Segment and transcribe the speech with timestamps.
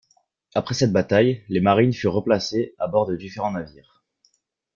[0.55, 4.01] Après cette bataille les marines furent replacés à bord de différents navires.